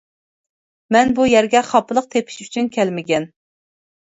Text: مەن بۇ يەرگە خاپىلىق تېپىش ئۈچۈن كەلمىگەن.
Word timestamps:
مەن 0.95 1.13
بۇ 1.19 1.27
يەرگە 1.31 1.61
خاپىلىق 1.67 2.09
تېپىش 2.17 2.39
ئۈچۈن 2.47 2.71
كەلمىگەن. 2.79 3.29